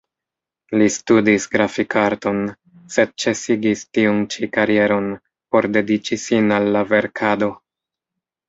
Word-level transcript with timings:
Li 0.81 0.85
studis 0.93 1.43
grafik-arton, 1.55 2.39
sed 2.95 3.13
ĉesigis 3.25 3.83
tiun 3.99 4.25
ĉi 4.37 4.49
karieron, 4.57 5.13
por 5.53 5.69
dediĉi 5.77 6.21
sin 6.27 6.57
al 6.59 6.71
la 6.79 6.87
verkado. 6.95 7.53